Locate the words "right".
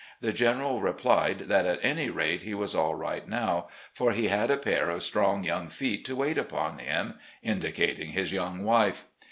2.95-3.27